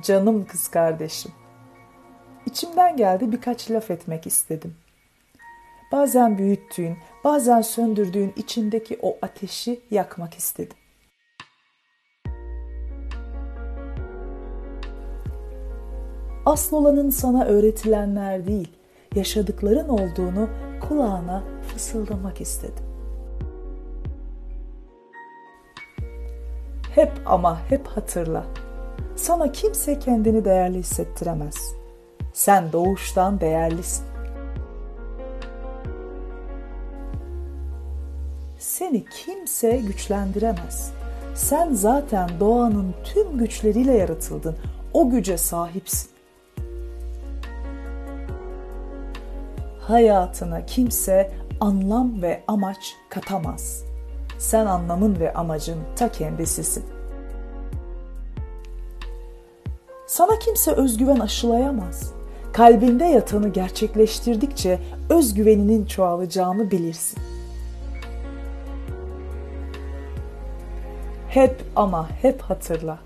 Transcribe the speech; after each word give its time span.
Canım 0.00 0.46
kız 0.46 0.68
kardeşim. 0.68 1.32
İçimden 2.46 2.96
geldi 2.96 3.32
birkaç 3.32 3.70
laf 3.70 3.90
etmek 3.90 4.26
istedim. 4.26 4.74
Bazen 5.92 6.38
büyüttüğün, 6.38 6.96
bazen 7.24 7.60
söndürdüğün 7.60 8.32
içindeki 8.36 8.98
o 9.02 9.18
ateşi 9.22 9.80
yakmak 9.90 10.34
istedim. 10.34 10.76
Asıl 16.46 16.76
olanın 16.76 17.10
sana 17.10 17.44
öğretilenler 17.44 18.46
değil, 18.46 18.72
yaşadıkların 19.14 19.88
olduğunu 19.88 20.48
kulağına 20.88 21.44
fısıldamak 21.68 22.40
istedim. 22.40 22.84
Hep 26.94 27.12
ama 27.26 27.70
hep 27.70 27.86
hatırla. 27.86 28.44
Sana 29.16 29.52
kimse 29.52 29.98
kendini 29.98 30.44
değerli 30.44 30.78
hissettiremez. 30.78 31.74
Sen 32.32 32.72
doğuştan 32.72 33.40
değerlisin. 33.40 34.04
Seni 38.58 39.04
kimse 39.04 39.76
güçlendiremez. 39.76 40.92
Sen 41.34 41.74
zaten 41.74 42.30
doğanın 42.40 42.94
tüm 43.04 43.38
güçleriyle 43.38 43.92
yaratıldın. 43.92 44.56
O 44.92 45.10
güce 45.10 45.38
sahipsin. 45.38 46.10
Hayatına 49.80 50.66
kimse 50.66 51.32
anlam 51.60 52.22
ve 52.22 52.42
amaç 52.48 52.96
katamaz. 53.10 53.84
Sen 54.38 54.66
anlamın 54.66 55.20
ve 55.20 55.32
amacın 55.32 55.78
ta 55.96 56.12
kendisisin. 56.12 56.84
Sana 60.12 60.38
kimse 60.38 60.72
özgüven 60.72 61.20
aşılayamaz. 61.20 62.12
Kalbinde 62.52 63.04
yatanı 63.04 63.48
gerçekleştirdikçe 63.48 64.78
özgüveninin 65.10 65.86
çoğalacağını 65.86 66.70
bilirsin. 66.70 67.18
Hep 71.28 71.62
ama 71.76 72.10
hep 72.10 72.42
hatırla. 72.42 72.98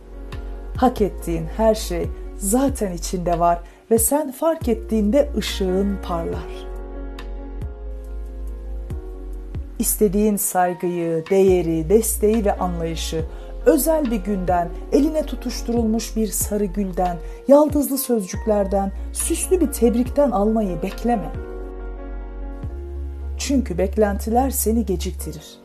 Hak 0.76 1.00
ettiğin 1.00 1.46
her 1.56 1.74
şey 1.74 2.06
zaten 2.36 2.92
içinde 2.92 3.38
var 3.38 3.58
ve 3.90 3.98
sen 3.98 4.32
fark 4.32 4.68
ettiğinde 4.68 5.28
ışığın 5.36 5.98
parlar. 6.02 6.66
İstediğin 9.78 10.36
saygıyı, 10.36 11.24
değeri, 11.30 11.88
desteği 11.88 12.44
ve 12.44 12.58
anlayışı 12.58 13.24
özel 13.66 14.10
bir 14.10 14.16
günden, 14.16 14.68
eline 14.92 15.22
tutuşturulmuş 15.22 16.16
bir 16.16 16.26
sarı 16.26 16.64
gülden, 16.64 17.16
yaldızlı 17.48 17.98
sözcüklerden, 17.98 18.92
süslü 19.12 19.60
bir 19.60 19.72
tebrikten 19.72 20.30
almayı 20.30 20.82
bekleme. 20.82 21.32
Çünkü 23.38 23.78
beklentiler 23.78 24.50
seni 24.50 24.86
geciktirir, 24.86 25.58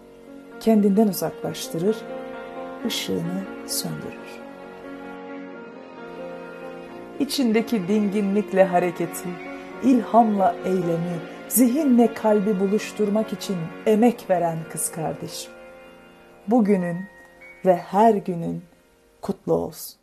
kendinden 0.59 1.07
uzaklaştırır, 1.07 1.97
ışığını 2.85 3.43
söndürür. 3.67 4.41
İçindeki 7.19 7.87
dinginlikle 7.87 8.63
hareketi, 8.63 9.29
ilhamla 9.83 10.55
eylemi, 10.65 11.19
zihinle 11.49 12.13
kalbi 12.13 12.59
buluşturmak 12.59 13.33
için 13.33 13.57
emek 13.85 14.29
veren 14.29 14.57
kız 14.71 14.91
kardeşim. 14.91 15.51
Bugünün 16.47 16.97
ve 17.65 17.75
her 17.75 18.13
günün 18.13 18.63
kutlu 19.21 19.53
olsun. 19.53 20.00